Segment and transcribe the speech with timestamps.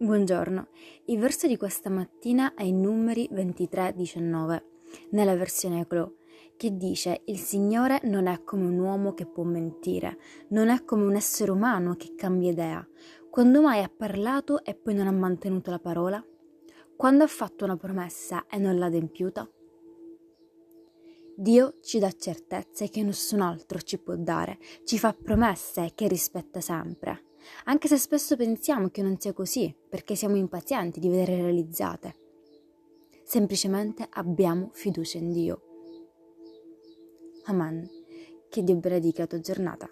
[0.00, 0.68] Buongiorno,
[1.06, 4.62] il verso di questa mattina è in numeri 23-19,
[5.10, 6.18] nella versione Clo,
[6.56, 10.16] che dice il Signore non è come un uomo che può mentire,
[10.50, 12.88] non è come un essere umano che cambia idea.
[13.28, 16.24] Quando mai ha parlato e poi non ha mantenuto la parola?
[16.94, 19.50] Quando ha fatto una promessa e non l'ha adempiuta?
[21.34, 26.60] Dio ci dà certezze che nessun altro ci può dare, ci fa promesse che rispetta
[26.60, 27.26] sempre
[27.64, 32.14] anche se spesso pensiamo che non sia così, perché siamo impazienti di vedere realizzate.
[33.24, 35.62] Semplicemente abbiamo fiducia in Dio.
[37.44, 37.88] Amen.
[38.48, 39.90] Che Dio benedica la tua giornata.